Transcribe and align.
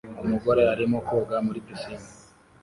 Umugore 0.23 0.61
arimo 0.73 0.97
koga 1.07 1.35
muri 1.45 1.59
pisine 1.65 2.07